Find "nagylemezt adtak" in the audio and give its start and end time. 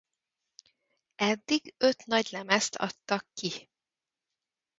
2.05-3.25